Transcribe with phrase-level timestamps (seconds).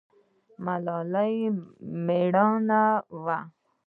[0.65, 1.35] ملالۍ
[2.05, 2.85] میړنۍ
[3.23, 3.39] وه